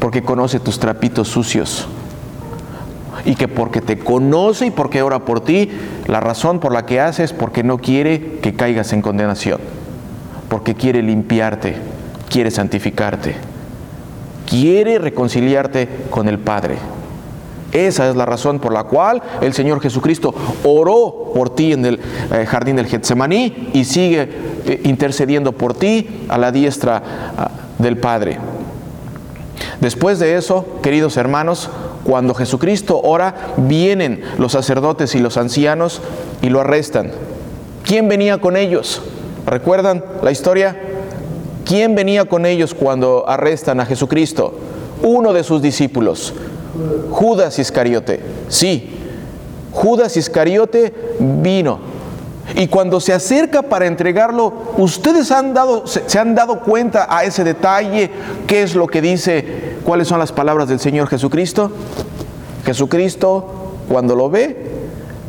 porque 0.00 0.22
conoce 0.22 0.60
tus 0.60 0.78
trapitos 0.78 1.28
sucios. 1.28 1.86
Y 3.24 3.34
que 3.34 3.48
porque 3.48 3.80
te 3.80 3.98
conoce 3.98 4.66
y 4.66 4.70
porque 4.70 5.02
ora 5.02 5.24
por 5.24 5.40
ti, 5.40 5.70
la 6.06 6.20
razón 6.20 6.60
por 6.60 6.72
la 6.72 6.86
que 6.86 7.00
hace 7.00 7.24
es 7.24 7.32
porque 7.32 7.62
no 7.62 7.78
quiere 7.78 8.38
que 8.40 8.54
caigas 8.54 8.92
en 8.92 9.02
condenación. 9.02 9.60
Porque 10.48 10.74
quiere 10.74 11.02
limpiarte, 11.02 11.76
quiere 12.30 12.50
santificarte, 12.50 13.34
quiere 14.46 14.98
reconciliarte 14.98 15.88
con 16.10 16.28
el 16.28 16.38
Padre. 16.38 16.76
Esa 17.72 18.08
es 18.08 18.16
la 18.16 18.24
razón 18.24 18.60
por 18.60 18.72
la 18.72 18.84
cual 18.84 19.22
el 19.42 19.52
Señor 19.52 19.80
Jesucristo 19.80 20.34
oró 20.64 21.32
por 21.34 21.54
ti 21.54 21.72
en 21.72 21.84
el 21.84 22.00
eh, 22.32 22.46
jardín 22.46 22.76
del 22.76 22.86
Getsemaní 22.86 23.70
y 23.74 23.84
sigue 23.84 24.28
eh, 24.64 24.80
intercediendo 24.84 25.52
por 25.52 25.74
ti 25.74 26.24
a 26.28 26.38
la 26.38 26.50
diestra 26.50 27.02
ah, 27.36 27.50
del 27.78 27.98
Padre. 27.98 28.38
Después 29.80 30.18
de 30.18 30.36
eso, 30.36 30.64
queridos 30.82 31.16
hermanos, 31.16 31.70
cuando 32.04 32.34
Jesucristo 32.34 33.00
ora, 33.02 33.34
vienen 33.56 34.22
los 34.38 34.52
sacerdotes 34.52 35.14
y 35.14 35.20
los 35.20 35.36
ancianos 35.36 36.00
y 36.42 36.48
lo 36.48 36.60
arrestan. 36.60 37.12
¿Quién 37.84 38.08
venía 38.08 38.38
con 38.38 38.56
ellos? 38.56 39.02
¿Recuerdan 39.46 40.04
la 40.22 40.30
historia? 40.30 40.76
¿Quién 41.64 41.94
venía 41.94 42.24
con 42.24 42.46
ellos 42.46 42.74
cuando 42.74 43.28
arrestan 43.28 43.78
a 43.80 43.86
Jesucristo? 43.86 44.54
Uno 45.02 45.32
de 45.32 45.44
sus 45.44 45.62
discípulos, 45.62 46.34
Judas 47.10 47.58
Iscariote. 47.58 48.20
Sí, 48.48 48.90
Judas 49.72 50.16
Iscariote 50.16 50.92
vino. 51.20 51.78
Y 52.54 52.68
cuando 52.68 53.00
se 53.00 53.12
acerca 53.12 53.62
para 53.62 53.86
entregarlo, 53.86 54.52
ustedes 54.78 55.30
han 55.30 55.52
dado, 55.52 55.86
se, 55.86 56.18
han 56.18 56.34
dado 56.34 56.60
cuenta 56.60 57.06
a 57.08 57.24
ese 57.24 57.44
detalle, 57.44 58.10
qué 58.46 58.62
es 58.62 58.74
lo 58.74 58.86
que 58.86 59.02
dice, 59.02 59.76
cuáles 59.84 60.08
son 60.08 60.18
las 60.18 60.32
palabras 60.32 60.68
del 60.68 60.80
Señor 60.80 61.08
Jesucristo. 61.08 61.70
Jesucristo, 62.64 63.74
cuando 63.88 64.14
lo 64.14 64.30
ve, 64.30 64.78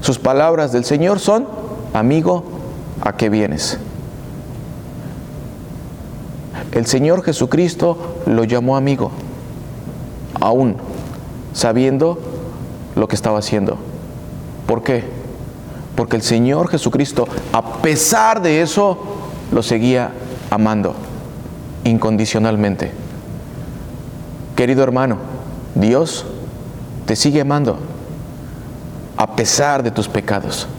sus 0.02 0.18
palabras 0.18 0.72
del 0.72 0.86
Señor 0.86 1.20
son, 1.20 1.48
amigo, 1.94 2.44
¿a 3.02 3.16
qué 3.16 3.30
vienes? 3.30 3.78
El 6.72 6.86
Señor 6.86 7.24
Jesucristo 7.24 7.98
lo 8.26 8.44
llamó 8.46 8.78
amigo, 8.78 9.12
aún 10.40 10.78
sabiendo 11.54 12.18
lo 12.96 13.08
que 13.08 13.16
estaba 13.16 13.40
haciendo. 13.40 13.78
¿Por 14.68 14.84
qué? 14.84 15.19
Porque 16.00 16.16
el 16.16 16.22
Señor 16.22 16.70
Jesucristo, 16.70 17.28
a 17.52 17.82
pesar 17.82 18.42
de 18.42 18.62
eso, 18.62 18.98
lo 19.52 19.62
seguía 19.62 20.12
amando 20.50 20.96
incondicionalmente. 21.84 22.94
Querido 24.56 24.82
hermano, 24.82 25.18
Dios 25.76 26.26
te 27.06 27.18
sigue 27.18 27.42
amando 27.42 27.80
a 29.18 29.36
pesar 29.36 29.84
de 29.84 29.92
tus 29.92 30.08
pecados. 30.08 30.70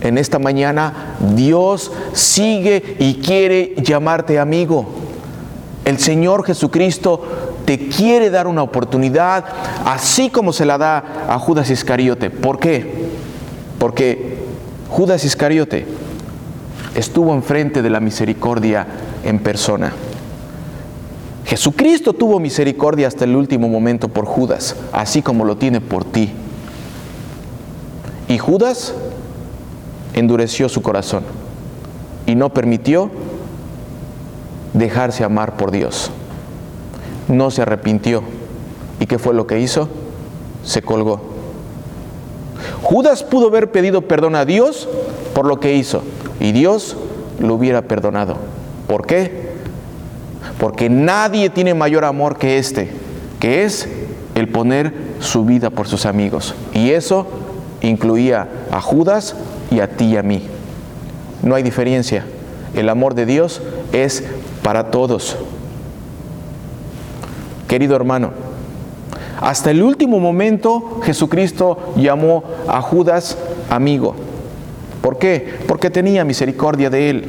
En 0.00 0.18
esta 0.18 0.40
mañana 0.40 1.14
Dios 1.36 1.92
sigue 2.12 2.96
y 2.98 3.20
quiere 3.20 3.76
llamarte 3.76 4.40
amigo. 4.40 4.84
El 5.84 6.00
Señor 6.00 6.44
Jesucristo 6.44 7.22
te 7.64 7.86
quiere 7.86 8.30
dar 8.30 8.48
una 8.48 8.64
oportunidad, 8.64 9.44
así 9.84 10.28
como 10.28 10.52
se 10.52 10.66
la 10.66 10.76
da 10.76 11.26
a 11.28 11.38
Judas 11.38 11.70
Iscariote. 11.70 12.30
¿Por 12.30 12.58
qué? 12.58 13.10
Porque 13.78 14.39
Judas 14.90 15.24
Iscariote 15.24 15.86
estuvo 16.96 17.32
enfrente 17.32 17.80
de 17.80 17.90
la 17.90 18.00
misericordia 18.00 18.86
en 19.24 19.38
persona. 19.38 19.92
Jesucristo 21.44 22.12
tuvo 22.12 22.40
misericordia 22.40 23.06
hasta 23.06 23.24
el 23.24 23.36
último 23.36 23.68
momento 23.68 24.08
por 24.08 24.24
Judas, 24.24 24.76
así 24.92 25.22
como 25.22 25.44
lo 25.44 25.56
tiene 25.56 25.80
por 25.80 26.04
ti. 26.04 26.32
Y 28.28 28.38
Judas 28.38 28.94
endureció 30.12 30.68
su 30.68 30.82
corazón 30.82 31.22
y 32.26 32.34
no 32.34 32.52
permitió 32.52 33.10
dejarse 34.74 35.22
amar 35.22 35.56
por 35.56 35.70
Dios. 35.70 36.10
No 37.28 37.50
se 37.52 37.62
arrepintió. 37.62 38.22
¿Y 38.98 39.06
qué 39.06 39.18
fue 39.18 39.34
lo 39.34 39.46
que 39.46 39.60
hizo? 39.60 39.88
Se 40.64 40.82
colgó. 40.82 41.29
Judas 42.82 43.22
pudo 43.22 43.48
haber 43.48 43.70
pedido 43.70 44.02
perdón 44.02 44.34
a 44.34 44.44
Dios 44.44 44.88
por 45.34 45.46
lo 45.46 45.60
que 45.60 45.74
hizo 45.74 46.02
y 46.38 46.52
Dios 46.52 46.96
lo 47.38 47.54
hubiera 47.54 47.82
perdonado. 47.82 48.36
¿Por 48.86 49.06
qué? 49.06 49.50
Porque 50.58 50.88
nadie 50.88 51.50
tiene 51.50 51.74
mayor 51.74 52.04
amor 52.04 52.38
que 52.38 52.58
este, 52.58 52.90
que 53.38 53.64
es 53.64 53.88
el 54.34 54.48
poner 54.48 54.92
su 55.20 55.44
vida 55.44 55.70
por 55.70 55.86
sus 55.86 56.06
amigos. 56.06 56.54
Y 56.74 56.90
eso 56.90 57.26
incluía 57.82 58.48
a 58.70 58.80
Judas 58.80 59.36
y 59.70 59.80
a 59.80 59.96
ti 59.96 60.06
y 60.06 60.16
a 60.16 60.22
mí. 60.22 60.42
No 61.42 61.54
hay 61.54 61.62
diferencia. 61.62 62.24
El 62.74 62.88
amor 62.88 63.14
de 63.14 63.26
Dios 63.26 63.62
es 63.92 64.24
para 64.62 64.90
todos. 64.90 65.36
Querido 67.68 67.96
hermano, 67.96 68.32
hasta 69.40 69.70
el 69.70 69.82
último 69.82 70.20
momento 70.20 71.00
Jesucristo 71.04 71.92
llamó 71.96 72.44
a 72.68 72.80
Judas 72.82 73.38
amigo. 73.68 74.14
¿Por 75.00 75.18
qué? 75.18 75.58
Porque 75.66 75.90
tenía 75.90 76.24
misericordia 76.24 76.90
de 76.90 77.10
él. 77.10 77.24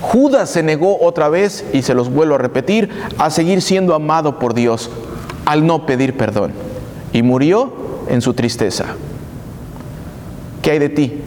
Judas 0.00 0.50
se 0.50 0.62
negó 0.62 1.00
otra 1.00 1.28
vez, 1.28 1.64
y 1.72 1.82
se 1.82 1.94
los 1.94 2.12
vuelvo 2.12 2.34
a 2.34 2.38
repetir, 2.38 2.90
a 3.18 3.30
seguir 3.30 3.62
siendo 3.62 3.94
amado 3.94 4.38
por 4.38 4.52
Dios 4.54 4.90
al 5.44 5.66
no 5.66 5.86
pedir 5.86 6.16
perdón. 6.16 6.52
Y 7.12 7.22
murió 7.22 7.72
en 8.08 8.20
su 8.20 8.34
tristeza. 8.34 8.86
¿Qué 10.60 10.72
hay 10.72 10.78
de 10.78 10.88
ti? 10.88 11.20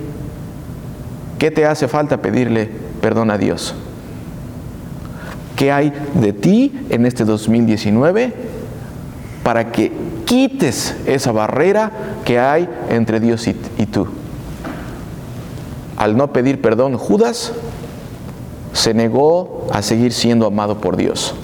¿Qué 1.40 1.52
te 1.52 1.66
hace 1.66 1.88
falta 1.88 2.22
pedirle 2.22 2.70
perdón 3.02 3.32
a 3.32 3.38
Dios? 3.38 3.76
¿Qué 5.56 5.72
hay 5.72 5.94
de 6.14 6.34
ti 6.34 6.74
en 6.90 7.06
este 7.06 7.26
2019 7.26 8.34
para 9.46 9.72
que 9.72 9.92
quites 10.26 10.96
esa 11.06 11.32
barrera 11.32 11.92
que 12.26 12.40
hay 12.40 12.68
entre 12.90 13.20
Dios 13.20 13.48
y, 13.48 13.54
tú? 13.86 14.08
Al 15.98 16.18
no 16.18 16.34
pedir 16.34 16.64
perdón, 16.64 16.98
Judas 16.98 17.52
se 18.74 18.96
negó 18.96 19.68
a 19.72 19.84
seguir 19.84 20.14
siendo 20.14 20.48
amado 20.48 20.82
por 20.82 20.98
Dios. 20.98 21.36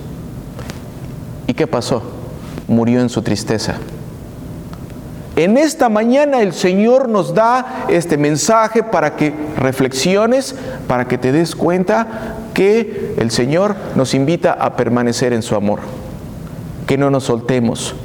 ¿Y 1.45 1.53
qué 1.53 1.67
pasó? 1.67 2.01
Murió 2.67 3.01
en 3.01 3.09
su 3.09 3.21
tristeza. 3.21 3.75
En 5.35 5.55
esta 5.55 5.87
mañana 5.87 6.41
el 6.41 6.53
Señor 6.53 7.07
nos 7.07 7.35
da 7.35 7.85
este 7.87 8.17
mensaje 8.17 8.81
para 8.81 9.15
que 9.15 9.31
reflexiones, 9.57 10.55
para 10.87 11.07
que 11.07 11.19
te 11.19 11.31
des 11.31 11.55
cuenta 11.55 12.35
que 12.55 13.13
el 13.19 13.29
Señor 13.29 13.75
nos 13.93 14.15
invita 14.15 14.53
a 14.53 14.75
permanecer 14.75 15.33
en 15.33 15.43
su 15.43 15.55
amor, 15.55 15.81
que 16.91 16.97
no 16.97 17.09
nos 17.09 17.23
soltemos. 17.23 17.95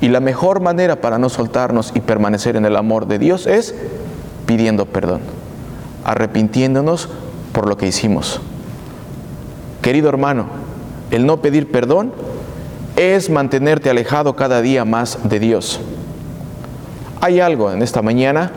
Y 0.00 0.08
la 0.08 0.18
mejor 0.18 0.58
manera 0.58 1.00
para 1.00 1.16
no 1.16 1.28
soltarnos 1.28 1.92
y 1.94 2.00
permanecer 2.00 2.56
en 2.56 2.64
el 2.64 2.74
amor 2.74 3.06
de 3.06 3.20
Dios 3.20 3.46
es 3.46 3.72
pidiendo 4.46 4.84
perdón, 4.84 5.20
arrepintiéndonos 6.04 7.08
por 7.52 7.68
lo 7.68 7.76
que 7.76 7.86
hicimos. 7.86 8.40
Querido 9.80 10.08
hermano, 10.08 10.46
el 11.12 11.24
no 11.24 11.40
pedir 11.40 11.70
perdón 11.70 12.12
es 12.96 13.30
mantenerte 13.30 13.90
alejado 13.90 14.34
cada 14.34 14.60
día 14.60 14.84
más 14.84 15.20
de 15.22 15.38
Dios. 15.38 15.78
Hay 17.20 17.38
algo 17.38 17.70
en 17.70 17.80
esta 17.80 18.02
mañana 18.02 18.50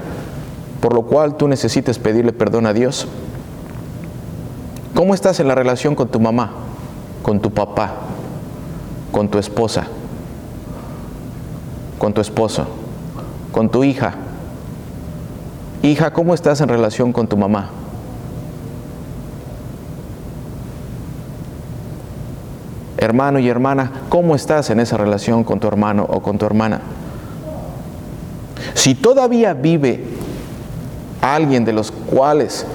por 0.81 0.95
lo 0.95 1.03
cual 1.03 1.37
tú 1.37 1.47
necesites 1.47 1.99
pedirle 1.99 2.33
perdón 2.33 2.65
a 2.65 2.73
Dios. 2.73 3.07
¿Cómo 4.95 5.13
estás 5.13 5.39
en 5.39 5.47
la 5.47 5.53
relación 5.53 5.93
con 5.93 6.07
tu 6.07 6.19
mamá, 6.19 6.53
con 7.21 7.39
tu 7.39 7.51
papá, 7.51 8.04
con 9.15 9.29
tu 9.29 9.37
esposa, 9.37 9.87
con 11.97 12.11
tu 12.13 12.19
esposo, 12.19 12.65
con 13.53 13.69
tu 13.69 13.85
hija? 13.85 14.13
Hija, 15.83 16.11
¿cómo 16.11 16.33
estás 16.33 16.59
en 16.59 16.67
relación 16.67 17.13
con 17.13 17.25
tu 17.25 17.37
mamá? 17.37 17.69
Hermano 22.97 23.39
y 23.39 23.47
hermana, 23.47 23.89
¿cómo 24.09 24.35
estás 24.35 24.69
en 24.69 24.81
esa 24.81 24.97
relación 24.97 25.45
con 25.45 25.61
tu 25.61 25.69
hermano 25.69 26.05
o 26.09 26.21
con 26.21 26.37
tu 26.37 26.45
hermana? 26.45 26.81
Si 28.73 28.95
todavía 28.95 29.53
vive 29.53 30.03
alguien 31.21 31.63
de 31.63 31.71
los 31.71 31.89
cuales 31.89 32.65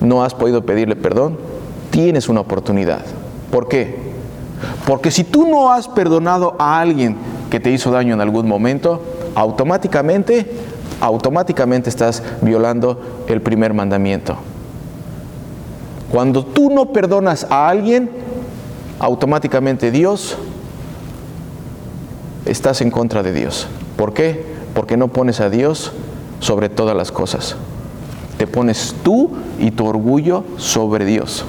no 0.00 0.22
has 0.22 0.32
podido 0.32 0.64
pedirle 0.64 0.94
perdón, 0.94 1.38
tienes 1.90 2.28
una 2.28 2.38
oportunidad. 2.38 3.00
¿Por 3.50 3.66
qué? 3.66 4.11
Porque 4.86 5.10
si 5.10 5.24
tú 5.24 5.46
no 5.46 5.72
has 5.72 5.88
perdonado 5.88 6.56
a 6.58 6.80
alguien 6.80 7.16
que 7.50 7.60
te 7.60 7.70
hizo 7.70 7.90
daño 7.90 8.14
en 8.14 8.20
algún 8.20 8.48
momento, 8.48 9.00
automáticamente, 9.34 10.50
automáticamente 11.00 11.88
estás 11.88 12.22
violando 12.40 13.24
el 13.28 13.40
primer 13.40 13.74
mandamiento. 13.74 14.36
Cuando 16.10 16.44
tú 16.44 16.70
no 16.70 16.92
perdonas 16.92 17.46
a 17.48 17.68
alguien, 17.68 18.10
automáticamente 18.98 19.90
Dios 19.90 20.36
estás 22.44 22.80
en 22.80 22.90
contra 22.90 23.22
de 23.22 23.32
Dios. 23.32 23.68
¿Por 23.96 24.12
qué? 24.12 24.44
Porque 24.74 24.96
no 24.96 25.08
pones 25.08 25.40
a 25.40 25.48
Dios 25.48 25.92
sobre 26.40 26.68
todas 26.68 26.96
las 26.96 27.12
cosas. 27.12 27.56
Te 28.36 28.46
pones 28.46 28.94
tú 29.02 29.30
y 29.58 29.70
tu 29.70 29.86
orgullo 29.86 30.44
sobre 30.56 31.04
Dios. 31.04 31.44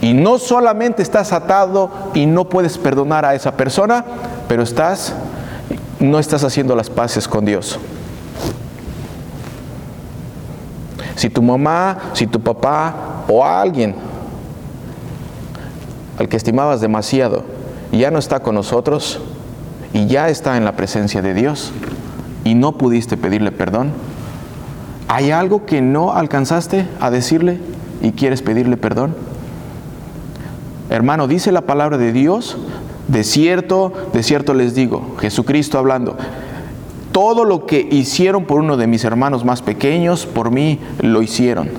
Y 0.00 0.12
no 0.12 0.38
solamente 0.38 1.02
estás 1.02 1.32
atado 1.32 1.90
y 2.14 2.26
no 2.26 2.48
puedes 2.48 2.78
perdonar 2.78 3.24
a 3.24 3.34
esa 3.34 3.56
persona, 3.56 4.04
pero 4.48 4.62
estás 4.62 5.14
no 5.98 6.18
estás 6.18 6.44
haciendo 6.44 6.76
las 6.76 6.90
paces 6.90 7.26
con 7.26 7.44
Dios. 7.44 7.78
Si 11.14 11.30
tu 11.30 11.40
mamá, 11.40 11.98
si 12.12 12.26
tu 12.26 12.40
papá 12.40 13.24
o 13.28 13.44
alguien 13.44 13.94
al 16.18 16.28
que 16.28 16.36
estimabas 16.36 16.80
demasiado 16.80 17.44
ya 17.92 18.10
no 18.10 18.18
está 18.18 18.40
con 18.40 18.54
nosotros 18.54 19.20
y 19.92 20.06
ya 20.06 20.28
está 20.28 20.56
en 20.56 20.64
la 20.64 20.72
presencia 20.72 21.22
de 21.22 21.34
Dios 21.34 21.72
y 22.44 22.54
no 22.54 22.76
pudiste 22.76 23.16
pedirle 23.16 23.52
perdón, 23.52 23.92
¿hay 25.08 25.30
algo 25.30 25.64
que 25.64 25.80
no 25.80 26.12
alcanzaste 26.12 26.86
a 27.00 27.10
decirle 27.10 27.60
y 28.02 28.12
quieres 28.12 28.42
pedirle 28.42 28.76
perdón? 28.76 29.14
Hermano, 30.90 31.26
dice 31.26 31.52
la 31.52 31.62
palabra 31.62 31.98
de 31.98 32.12
Dios, 32.12 32.56
de 33.08 33.24
cierto, 33.24 33.92
de 34.12 34.22
cierto 34.22 34.54
les 34.54 34.74
digo, 34.74 35.16
Jesucristo 35.20 35.78
hablando, 35.78 36.16
todo 37.12 37.44
lo 37.44 37.66
que 37.66 37.88
hicieron 37.90 38.44
por 38.44 38.60
uno 38.60 38.76
de 38.76 38.86
mis 38.86 39.04
hermanos 39.04 39.44
más 39.44 39.62
pequeños, 39.62 40.26
por 40.26 40.50
mí 40.50 40.80
lo 41.00 41.22
hicieron. 41.22 41.70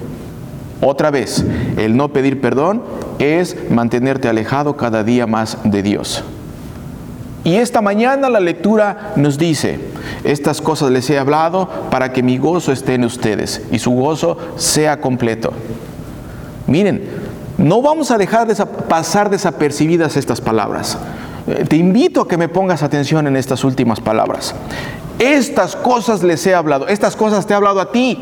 Otra 0.81 1.11
vez, 1.11 1.45
el 1.77 1.95
no 1.95 2.09
pedir 2.09 2.41
perdón 2.41 2.81
es 3.19 3.57
mantenerte 3.69 4.29
alejado 4.29 4.77
cada 4.77 5.03
día 5.03 5.25
más 5.25 5.57
de 5.63 5.83
Dios. 5.83 6.23
Y 7.43 7.55
esta 7.55 7.81
mañana 7.81 8.29
la 8.29 8.39
lectura 8.39 9.13
nos 9.15 9.37
dice, 9.37 9.79
estas 10.23 10.59
cosas 10.61 10.91
les 10.91 11.09
he 11.09 11.17
hablado 11.17 11.69
para 11.89 12.11
que 12.11 12.21
mi 12.21 12.37
gozo 12.37 12.71
esté 12.71 12.95
en 12.95 13.05
ustedes 13.05 13.61
y 13.71 13.79
su 13.79 13.91
gozo 13.91 14.37
sea 14.57 14.99
completo. 14.99 15.53
Miren, 16.67 17.03
no 17.57 17.81
vamos 17.81 18.11
a 18.11 18.17
dejar 18.17 18.47
de 18.47 18.65
pasar 18.65 19.29
desapercibidas 19.29 20.15
estas 20.15 20.41
palabras. 20.41 20.97
Eh, 21.47 21.65
te 21.67 21.75
invito 21.75 22.21
a 22.21 22.27
que 22.27 22.37
me 22.37 22.49
pongas 22.49 22.83
atención 22.83 23.25
en 23.27 23.35
estas 23.35 23.63
últimas 23.63 23.99
palabras. 23.99 24.53
Estas 25.19 25.75
cosas 25.75 26.21
les 26.21 26.45
he 26.45 26.53
hablado, 26.53 26.87
estas 26.87 27.15
cosas 27.15 27.47
te 27.47 27.53
he 27.53 27.55
hablado 27.55 27.81
a 27.81 27.91
ti 27.91 28.19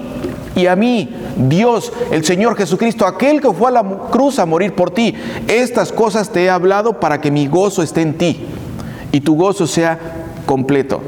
y 0.55 0.67
a 0.67 0.77
mí, 0.77 1.13
Dios, 1.35 1.91
el 2.11 2.23
Señor 2.23 2.55
Jesucristo, 2.55 3.05
aquel 3.05 3.41
que 3.41 3.51
fue 3.51 3.67
a 3.67 3.71
la 3.71 3.83
cruz 4.09 4.39
a 4.39 4.45
morir 4.45 4.73
por 4.73 4.91
ti. 4.91 5.13
Estas 5.49 5.91
cosas 5.91 6.29
te 6.29 6.45
he 6.45 6.49
hablado 6.49 7.01
para 7.01 7.19
que 7.19 7.31
mi 7.31 7.47
gozo 7.47 7.83
esté 7.83 8.01
en 8.01 8.17
ti 8.17 8.45
y 9.11 9.19
tu 9.19 9.35
gozo 9.35 9.67
sea 9.67 9.99
completo. 10.45 11.01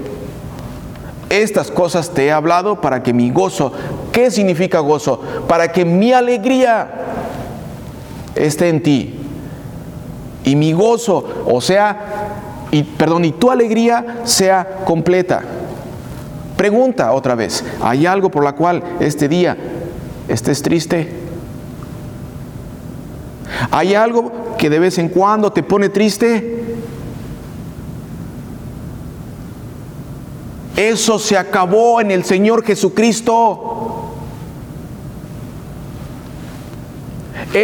Estas 1.29 1.71
cosas 1.71 2.09
te 2.09 2.25
he 2.25 2.31
hablado 2.31 2.81
para 2.81 3.03
que 3.03 3.13
mi 3.13 3.31
gozo, 3.31 3.71
¿qué 4.11 4.31
significa 4.31 4.79
gozo? 4.79 5.21
Para 5.47 5.71
que 5.71 5.85
mi 5.85 6.11
alegría 6.11 7.06
esté 8.37 8.69
en 8.69 8.81
ti. 8.81 9.15
Y 10.43 10.55
mi 10.55 10.73
gozo, 10.73 11.43
o 11.45 11.59
sea, 11.59 12.67
y 12.71 12.83
perdón, 12.83 13.25
y 13.25 13.31
tu 13.31 13.51
alegría 13.51 14.21
sea 14.23 14.79
completa. 14.85 15.41
Pregunta 16.55 17.11
otra 17.13 17.35
vez, 17.35 17.63
¿hay 17.81 18.05
algo 18.05 18.29
por 18.29 18.43
la 18.43 18.53
cual 18.53 18.83
este 18.99 19.27
día 19.27 19.57
estés 20.27 20.61
triste? 20.61 21.13
¿Hay 23.71 23.93
algo 23.93 24.55
que 24.57 24.69
de 24.69 24.79
vez 24.79 24.97
en 24.97 25.09
cuando 25.09 25.51
te 25.51 25.63
pone 25.63 25.89
triste? 25.89 26.65
Eso 30.75 31.17
se 31.17 31.35
acabó 31.37 32.01
en 32.01 32.11
el 32.11 32.23
Señor 32.23 32.63
Jesucristo. 32.63 33.86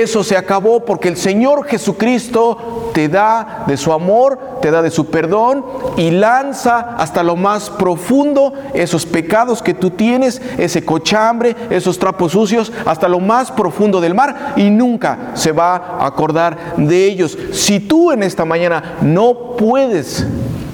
Eso 0.01 0.23
se 0.23 0.35
acabó 0.35 0.83
porque 0.83 1.07
el 1.07 1.17
Señor 1.17 1.67
Jesucristo 1.67 2.89
te 2.95 3.09
da 3.09 3.63
de 3.67 3.77
su 3.77 3.93
amor, 3.93 4.39
te 4.59 4.71
da 4.71 4.81
de 4.81 4.89
su 4.89 5.05
perdón 5.05 5.63
y 5.97 6.09
lanza 6.09 6.95
hasta 6.97 7.21
lo 7.21 7.35
más 7.35 7.69
profundo 7.69 8.53
esos 8.73 9.05
pecados 9.05 9.61
que 9.61 9.75
tú 9.75 9.91
tienes, 9.91 10.41
ese 10.57 10.83
cochambre, 10.83 11.55
esos 11.69 11.99
trapos 11.99 12.31
sucios, 12.31 12.73
hasta 12.87 13.07
lo 13.07 13.19
más 13.19 13.51
profundo 13.51 14.01
del 14.01 14.15
mar 14.15 14.53
y 14.55 14.71
nunca 14.71 15.33
se 15.35 15.51
va 15.51 15.75
a 15.75 16.07
acordar 16.07 16.75
de 16.77 17.05
ellos. 17.05 17.37
Si 17.51 17.79
tú 17.79 18.11
en 18.11 18.23
esta 18.23 18.45
mañana 18.45 18.95
no 19.03 19.55
puedes 19.57 20.25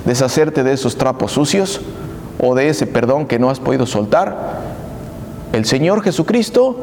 deshacerte 0.05 0.63
de 0.63 0.71
esos 0.71 0.97
trapos 0.97 1.33
sucios 1.33 1.81
o 2.41 2.55
de 2.55 2.69
ese 2.69 2.87
perdón 2.87 3.25
que 3.25 3.37
no 3.37 3.49
has 3.49 3.59
podido 3.59 3.85
soltar, 3.85 4.61
el 5.51 5.65
Señor 5.65 6.03
Jesucristo 6.03 6.77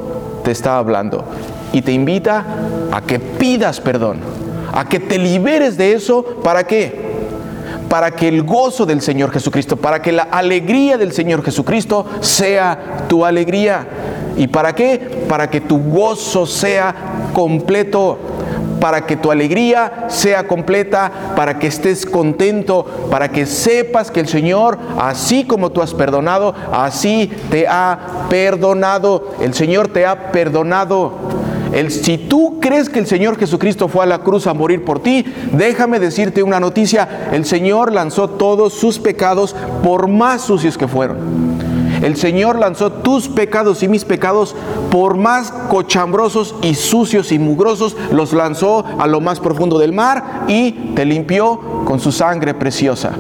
te 0.45 0.51
está 0.51 0.77
hablando 0.77 1.25
y 1.73 1.83
te 1.83 1.93
invita 1.93 2.45
a 2.93 3.01
que 3.01 3.19
pidas 3.19 3.81
perdón, 3.81 4.19
a 4.73 4.89
que 4.89 5.01
te 5.01 5.19
liberes 5.19 5.77
de 5.77 5.93
eso. 5.93 6.23
¿Para 6.43 6.65
qué? 6.65 7.07
Para 7.89 8.11
que 8.11 8.29
el 8.29 8.43
gozo 8.43 8.87
del 8.87 9.01
Señor 9.01 9.31
Jesucristo, 9.31 9.77
para 9.77 10.03
que 10.03 10.13
la 10.13 10.25
alegría 10.25 10.99
del 10.99 11.13
Señor 11.13 11.45
Jesucristo 11.45 12.07
sea 12.21 13.05
tu 13.09 13.25
alegría. 13.25 13.87
¿Y 14.37 14.49
para 14.49 14.75
qué? 14.75 15.25
Para 15.29 15.49
que 15.49 15.61
tu 15.61 15.79
gozo 15.79 16.47
sea 16.47 16.95
completo 17.33 18.19
para 18.81 19.07
que 19.07 19.17
tu 19.17 19.31
alegría 19.31 20.07
sea 20.09 20.47
completa, 20.47 21.11
para 21.35 21.59
que 21.59 21.67
estés 21.67 22.07
contento, 22.07 22.85
para 23.11 23.29
que 23.31 23.47
sepas 23.47 24.11
que 24.11 24.21
el 24.21 24.29
Señor, 24.29 24.79
así 24.99 25.45
como 25.45 25.71
tú 25.71 25.83
has 25.83 25.95
perdonado, 25.95 26.55
así 26.73 27.31
te 27.51 27.67
ha 27.67 28.27
perdonado. 28.29 29.33
El 29.41 29.55
Señor 29.55 29.89
te 29.89 30.07
ha 30.07 30.31
perdonado. 30.31 31.15
Si 31.89 32.17
tú 32.17 32.59
crees 32.61 32.89
que 32.89 32.99
el 32.99 33.07
Señor 33.07 33.39
Jesucristo 33.39 33.89
fue 33.89 34.05
a 34.05 34.07
la 34.07 34.21
cruz 34.21 34.47
a 34.47 34.55
morir 34.55 34.85
por 34.85 35.01
ti, 35.01 35.25
déjame 35.53 35.99
decirte 35.99 36.43
una 36.43 36.59
noticia. 36.59 37.29
El 37.33 37.45
Señor 37.45 37.93
lanzó 37.93 38.31
todos 38.31 38.73
sus 38.73 38.99
pecados 38.99 39.55
por 39.83 40.09
más 40.09 40.43
sucios 40.43 40.79
que 40.79 40.89
fueron. 40.89 41.57
El 42.03 42.17
Señor 42.17 42.59
lanzó 42.59 42.93
tus 42.93 43.29
pecados 43.29 43.83
y 43.83 43.89
mis 43.89 44.05
pecados, 44.05 44.55
por 44.91 45.17
más 45.17 45.53
cochambrosos 45.69 46.55
y 46.63 46.75
sucios 46.75 47.33
y 47.33 47.39
mugrosos, 47.39 47.97
los 48.11 48.33
lanzó 48.33 48.85
a 48.99 49.07
lo 49.07 49.21
más 49.21 49.41
profundo 49.41 49.79
del 49.79 49.93
mar 49.93 50.45
y 50.49 50.73
te 50.95 51.05
limpió 51.05 51.85
con 51.85 52.01
su 52.01 52.13
sangre 52.13 52.55
preciosa. 52.55 53.13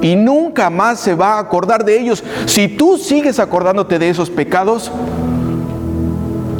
Y 0.00 0.16
nunca 0.16 0.70
más 0.70 1.00
se 1.00 1.14
va 1.14 1.34
a 1.34 1.40
acordar 1.40 1.84
de 1.84 2.00
ellos. 2.00 2.24
Si 2.46 2.68
tú 2.68 2.98
sigues 2.98 3.38
acordándote 3.38 3.98
de 3.98 4.08
esos 4.08 4.30
pecados, 4.30 4.90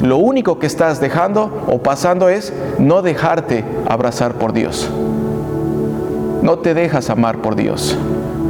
lo 0.03 0.17
único 0.17 0.59
que 0.59 0.67
estás 0.67 1.01
dejando 1.01 1.65
o 1.69 1.79
pasando 1.79 2.29
es 2.29 2.53
no 2.79 3.03
dejarte 3.03 3.65
abrazar 3.89 4.35
por 4.35 4.53
Dios. 4.53 4.91
No 6.43 6.59
te 6.59 6.75
dejas 6.75 7.09
amar 7.09 7.39
por 7.39 7.55
Dios, 7.55 7.97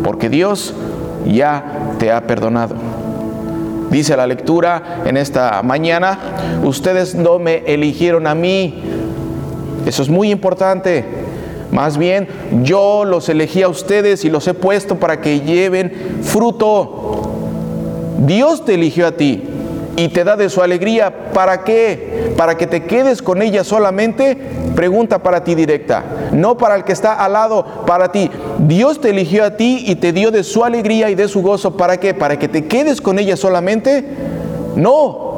porque 0.03 0.31
Dios 0.31 0.73
ya 1.27 1.95
te 1.99 2.11
ha 2.11 2.27
perdonado. 2.27 2.75
Dice 3.91 4.17
la 4.17 4.27
lectura 4.27 5.03
en 5.05 5.19
esta 5.19 5.63
mañana, 5.63 6.19
ustedes 6.65 7.15
no 7.15 7.39
me 7.39 7.59
eligieron 7.67 8.27
a 8.27 8.35
mí. 8.35 8.83
Eso 9.85 10.03
es 10.03 10.09
muy 10.09 10.31
importante. 10.31 11.05
Más 11.71 11.99
bien, 11.99 12.29
yo 12.63 13.05
los 13.05 13.29
elegí 13.29 13.63
a 13.63 13.69
ustedes 13.69 14.25
y 14.25 14.31
los 14.31 14.49
he 14.49 14.55
puesto 14.55 14.97
para 14.97 15.21
que 15.21 15.41
lleven 15.41 15.93
fruto. 16.23 17.31
Dios 18.21 18.65
te 18.65 18.75
eligió 18.75 19.07
a 19.07 19.13
ti 19.13 19.52
y 19.97 20.09
te 20.09 20.25
da 20.25 20.37
de 20.37 20.49
su 20.49 20.63
alegría. 20.63 21.33
¿Para 21.33 21.65
qué? 21.65 22.33
¿Para 22.37 22.57
que 22.57 22.67
te 22.67 22.85
quedes 22.85 23.23
con 23.23 23.43
ella 23.43 23.65
solamente? 23.65 24.37
Pregunta 24.75 25.23
para 25.23 25.45
ti 25.45 25.55
directa, 25.55 26.03
no 26.33 26.57
para 26.57 26.77
el 26.77 26.85
que 26.85 26.93
está 26.93 27.13
al 27.13 27.35
lado, 27.35 27.65
para 27.87 28.11
ti. 28.11 28.31
Dios 28.59 29.01
te 29.01 29.11
eligió 29.11 29.45
a 29.45 29.57
ti 29.57 29.85
y 29.87 29.97
te 29.97 30.13
dio 30.13 30.31
de 30.31 30.45
su 30.45 30.65
alegría 30.65 31.11
y 31.11 31.15
de 31.15 31.29
su 31.29 31.43
gozo. 31.43 31.77
¿Para 31.77 31.99
qué? 31.99 32.15
¿Para 32.15 32.39
que 32.39 32.49
te 32.49 32.67
quedes 32.67 33.01
con 33.01 33.19
ella 33.19 33.37
solamente? 33.37 34.05
No. 34.77 35.33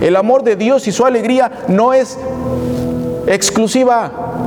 El 0.00 0.16
amor 0.16 0.42
de 0.42 0.56
Dios 0.56 0.88
y 0.88 0.92
su 0.92 1.04
alegría 1.04 1.50
no 1.68 1.92
es 1.92 2.18
exclusiva 3.26 4.45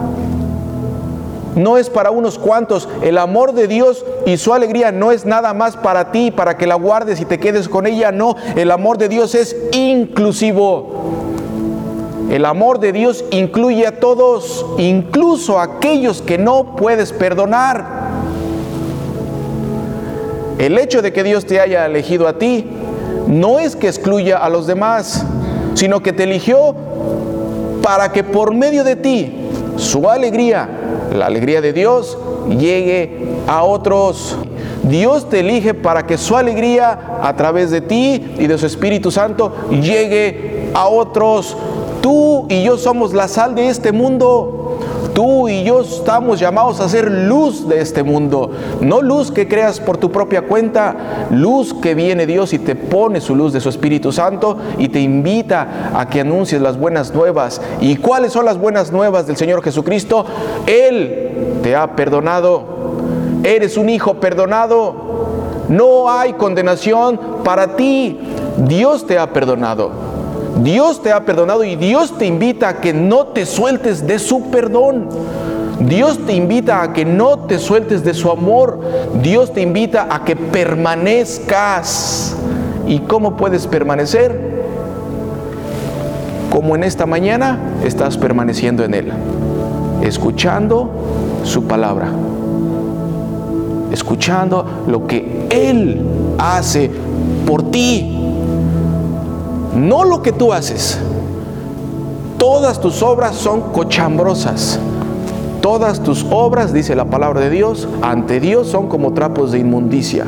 no 1.55 1.77
es 1.77 1.89
para 1.89 2.11
unos 2.11 2.37
cuantos. 2.37 2.87
El 3.01 3.17
amor 3.17 3.53
de 3.53 3.67
Dios 3.67 4.05
y 4.25 4.37
su 4.37 4.53
alegría 4.53 4.91
no 4.91 5.11
es 5.11 5.25
nada 5.25 5.53
más 5.53 5.77
para 5.77 6.11
ti, 6.11 6.31
para 6.31 6.57
que 6.57 6.67
la 6.67 6.75
guardes 6.75 7.19
y 7.21 7.25
te 7.25 7.39
quedes 7.39 7.67
con 7.69 7.87
ella. 7.87 8.11
No, 8.11 8.35
el 8.55 8.71
amor 8.71 8.97
de 8.97 9.09
Dios 9.09 9.35
es 9.35 9.55
inclusivo. 9.71 10.89
El 12.29 12.45
amor 12.45 12.79
de 12.79 12.91
Dios 12.91 13.25
incluye 13.31 13.87
a 13.87 13.99
todos, 13.99 14.65
incluso 14.77 15.59
a 15.59 15.63
aquellos 15.63 16.21
que 16.21 16.37
no 16.37 16.75
puedes 16.75 17.11
perdonar. 17.11 17.99
El 20.59 20.77
hecho 20.77 21.01
de 21.01 21.11
que 21.11 21.23
Dios 21.23 21.45
te 21.45 21.59
haya 21.59 21.85
elegido 21.85 22.27
a 22.27 22.37
ti 22.37 22.67
no 23.27 23.59
es 23.59 23.75
que 23.75 23.87
excluya 23.87 24.37
a 24.37 24.49
los 24.49 24.67
demás, 24.67 25.25
sino 25.73 26.01
que 26.01 26.13
te 26.13 26.23
eligió 26.23 26.75
para 27.81 28.11
que 28.11 28.23
por 28.23 28.53
medio 28.53 28.83
de 28.83 28.95
ti 28.95 29.33
su 29.77 30.09
alegría 30.09 30.78
la 31.13 31.25
alegría 31.25 31.61
de 31.61 31.73
Dios 31.73 32.17
llegue 32.49 33.41
a 33.47 33.63
otros. 33.63 34.37
Dios 34.83 35.29
te 35.29 35.41
elige 35.41 35.73
para 35.73 36.05
que 36.05 36.17
su 36.17 36.35
alegría 36.35 37.19
a 37.21 37.35
través 37.35 37.71
de 37.71 37.81
ti 37.81 38.33
y 38.37 38.47
de 38.47 38.57
su 38.57 38.65
Espíritu 38.65 39.11
Santo 39.11 39.53
llegue 39.69 40.69
a 40.73 40.87
otros. 40.87 41.57
Tú 42.01 42.45
y 42.49 42.63
yo 42.63 42.77
somos 42.77 43.13
la 43.13 43.27
sal 43.27 43.55
de 43.55 43.67
este 43.69 43.91
mundo. 43.91 44.58
Tú 45.13 45.49
y 45.49 45.63
yo 45.63 45.81
estamos 45.81 46.39
llamados 46.39 46.79
a 46.79 46.89
ser 46.89 47.09
luz 47.09 47.67
de 47.67 47.81
este 47.81 48.03
mundo. 48.03 48.51
No 48.81 49.01
luz 49.01 49.31
que 49.31 49.47
creas 49.47 49.79
por 49.79 49.97
tu 49.97 50.11
propia 50.11 50.43
cuenta, 50.43 51.27
luz 51.31 51.73
que 51.73 51.95
viene 51.95 52.25
Dios 52.25 52.53
y 52.53 52.59
te 52.59 52.75
pone 52.75 53.21
su 53.21 53.35
luz 53.35 53.53
de 53.53 53.59
su 53.59 53.69
Espíritu 53.69 54.11
Santo 54.11 54.57
y 54.77 54.89
te 54.89 54.99
invita 54.99 55.91
a 55.93 56.07
que 56.07 56.21
anuncies 56.21 56.61
las 56.61 56.77
buenas 56.77 57.13
nuevas. 57.13 57.61
¿Y 57.81 57.97
cuáles 57.97 58.33
son 58.33 58.45
las 58.45 58.57
buenas 58.57 58.91
nuevas 58.91 59.27
del 59.27 59.37
Señor 59.37 59.63
Jesucristo? 59.63 60.25
Él 60.65 61.59
te 61.63 61.75
ha 61.75 61.95
perdonado. 61.95 62.63
Eres 63.43 63.77
un 63.77 63.89
hijo 63.89 64.15
perdonado. 64.15 64.95
No 65.69 66.09
hay 66.09 66.33
condenación 66.33 67.19
para 67.43 67.75
ti. 67.75 68.19
Dios 68.57 69.05
te 69.05 69.17
ha 69.17 69.31
perdonado. 69.31 70.08
Dios 70.57 71.01
te 71.01 71.11
ha 71.11 71.25
perdonado 71.25 71.63
y 71.63 71.75
Dios 71.75 72.17
te 72.17 72.25
invita 72.25 72.69
a 72.69 72.81
que 72.81 72.93
no 72.93 73.27
te 73.27 73.45
sueltes 73.45 74.05
de 74.05 74.19
su 74.19 74.49
perdón. 74.49 75.07
Dios 75.79 76.25
te 76.25 76.33
invita 76.33 76.81
a 76.81 76.91
que 76.91 77.05
no 77.05 77.39
te 77.39 77.57
sueltes 77.57 78.03
de 78.03 78.13
su 78.13 78.29
amor. 78.29 78.81
Dios 79.21 79.53
te 79.53 79.61
invita 79.61 80.07
a 80.09 80.25
que 80.25 80.35
permanezcas. 80.35 82.35
¿Y 82.87 82.99
cómo 82.99 83.37
puedes 83.37 83.67
permanecer? 83.67 84.59
Como 86.49 86.75
en 86.75 86.83
esta 86.83 87.05
mañana 87.05 87.59
estás 87.85 88.17
permaneciendo 88.17 88.83
en 88.83 88.93
Él, 88.93 89.13
escuchando 90.01 90.89
su 91.43 91.65
palabra, 91.65 92.09
escuchando 93.91 94.65
lo 94.87 95.07
que 95.07 95.47
Él 95.49 96.01
hace 96.37 96.91
por 97.45 97.71
ti 97.71 98.18
no 99.75 100.03
lo 100.03 100.21
que 100.21 100.31
tú 100.31 100.53
haces. 100.53 100.99
Todas 102.37 102.79
tus 102.79 103.03
obras 103.03 103.35
son 103.35 103.61
cochambrosas. 103.71 104.79
Todas 105.61 106.01
tus 106.01 106.25
obras, 106.29 106.71
dice 106.71 106.95
la 106.95 107.05
palabra 107.05 107.41
de 107.41 107.49
Dios, 107.49 107.87
ante 108.01 108.39
Dios 108.39 108.67
son 108.67 108.87
como 108.87 109.13
trapos 109.13 109.51
de 109.51 109.59
inmundicia. 109.59 110.25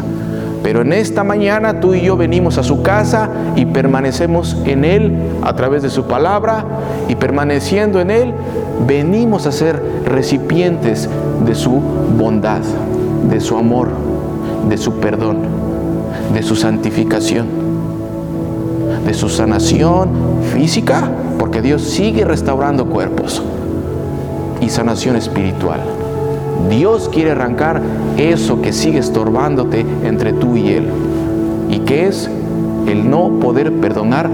Pero 0.62 0.82
en 0.82 0.94
esta 0.94 1.24
mañana 1.24 1.80
tú 1.80 1.96
y 1.96 2.02
yo 2.02 2.18
venimos 2.18 2.58
a 2.58 2.64
su 2.64 2.84
casa 2.84 3.30
y 3.56 3.66
permanecemos 3.66 4.58
en 4.66 4.86
Él 4.86 5.18
a 5.42 5.56
través 5.56 5.82
de 5.82 5.90
su 5.90 6.04
palabra 6.04 6.66
y 7.08 7.16
permaneciendo 7.16 8.00
en 8.00 8.12
Él 8.12 8.34
venimos 8.86 9.48
a 9.48 9.52
ser 9.52 9.82
recipientes 10.06 11.10
de 11.46 11.56
su 11.56 11.72
bondad, 11.72 12.62
de 13.30 13.40
su 13.40 13.58
amor, 13.58 13.90
de 14.70 14.78
su 14.78 15.00
perdón, 15.00 15.40
de 16.34 16.44
su 16.44 16.56
santificación 16.56 17.71
de 19.12 19.18
su 19.18 19.28
sanación 19.28 20.08
física, 20.54 21.12
porque 21.38 21.62
Dios 21.62 21.82
sigue 21.82 22.24
restaurando 22.24 22.86
cuerpos, 22.86 23.44
y 24.62 24.70
sanación 24.70 25.18
espiritual. 25.18 25.82
Dios 26.70 27.10
quiere 27.12 27.32
arrancar 27.32 27.82
eso 28.16 28.62
que 28.62 28.72
sigue 28.72 29.00
estorbándote 29.00 29.86
entre 30.06 30.32
tú 30.32 30.56
y 30.56 30.70
Él, 30.70 30.88
y 31.70 31.80
que 31.80 32.08
es 32.08 32.30
el 32.88 33.10
no 33.10 33.32
poder 33.42 33.74
perdonar 33.82 34.30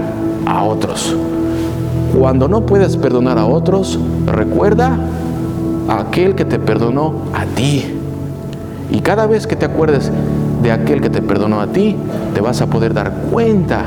a 0.46 0.62
otros. 0.62 1.16
Cuando 2.16 2.46
no 2.46 2.64
puedes 2.64 2.96
perdonar 2.96 3.36
a 3.36 3.46
otros, 3.46 3.98
recuerda 4.26 4.96
a 5.88 6.02
aquel 6.02 6.36
que 6.36 6.44
te 6.44 6.60
perdonó 6.60 7.14
a 7.34 7.46
ti. 7.46 7.84
Y 8.92 9.00
cada 9.00 9.26
vez 9.26 9.48
que 9.48 9.56
te 9.56 9.64
acuerdes 9.64 10.12
de 10.62 10.70
aquel 10.70 11.00
que 11.00 11.10
te 11.10 11.20
perdonó 11.20 11.60
a 11.60 11.66
ti, 11.66 11.96
te 12.32 12.40
vas 12.40 12.60
a 12.60 12.68
poder 12.68 12.94
dar 12.94 13.12
cuenta 13.32 13.86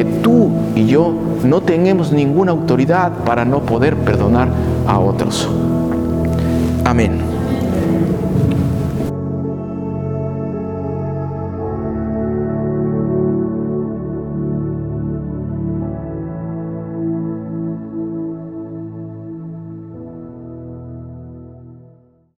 que 0.00 0.04
tú 0.06 0.50
y 0.74 0.86
yo 0.86 1.12
no 1.44 1.60
tenemos 1.60 2.10
ninguna 2.10 2.52
autoridad 2.52 3.12
para 3.26 3.44
no 3.44 3.60
poder 3.60 3.96
perdonar 3.96 4.48
a 4.86 4.98
otros. 4.98 5.46
Amén. 6.86 7.29